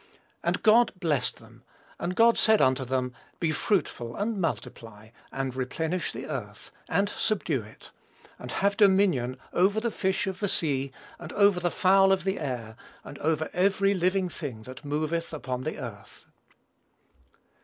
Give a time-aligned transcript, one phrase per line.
[0.43, 1.61] And God blessed them,
[1.99, 7.61] and God said unto them, Be fruitful and multiply, and replenish the earth, and subdue
[7.61, 7.91] it;
[8.39, 12.39] and have dominion over the fish of the sea, and over the fowl of the
[12.39, 16.25] air, and over every living thing that moveth upon the earth."